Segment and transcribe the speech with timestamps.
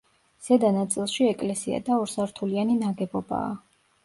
[0.45, 3.55] ზედა ნაწილში ეკლესია და ორსართულიანი ნაგებობაა.